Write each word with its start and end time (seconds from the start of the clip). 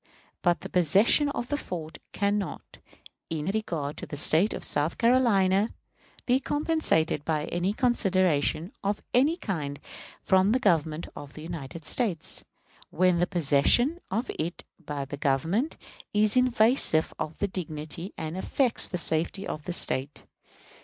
But 0.41 0.61
the 0.61 0.69
possession 0.69 1.29
of 1.29 1.49
the 1.49 1.57
fort 1.57 1.99
can 2.11 2.39
not, 2.39 2.79
in 3.29 3.45
regard 3.53 3.97
to 3.97 4.07
the 4.07 4.17
State 4.17 4.51
of 4.51 4.63
South 4.63 4.97
Carolina, 4.97 5.75
be 6.25 6.39
compensated 6.39 7.23
by 7.23 7.45
any 7.45 7.71
consideration 7.73 8.71
of 8.83 9.03
any 9.13 9.37
kind 9.37 9.79
from 10.23 10.53
the 10.53 10.59
Government 10.59 11.07
of 11.15 11.33
the 11.33 11.43
United 11.43 11.85
States, 11.85 12.43
when 12.89 13.19
the 13.19 13.27
possession 13.27 13.99
of 14.09 14.31
it 14.39 14.63
by 14.83 15.05
the 15.05 15.17
Government 15.17 15.77
is 16.15 16.35
invasive 16.35 17.13
of 17.19 17.37
the 17.37 17.47
dignity 17.47 18.11
and 18.17 18.35
affects 18.35 18.87
the 18.87 18.97
safety 18.97 19.45
of 19.45 19.65
the 19.65 19.73
State. 19.73 20.23